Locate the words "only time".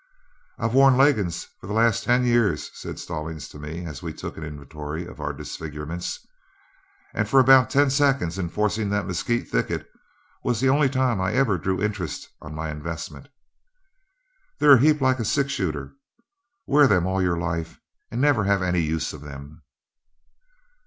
10.69-11.21